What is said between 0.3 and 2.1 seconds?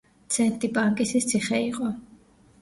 ცენტი პანკისის ციხე იყო.